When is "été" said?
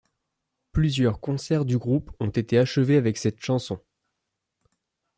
2.31-2.57